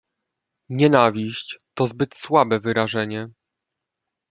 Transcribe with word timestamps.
"Nienawiść, 0.69 1.59
to 1.73 1.87
zbyt 1.87 2.15
słabe 2.15 2.59
wyrażenie." 2.59 3.29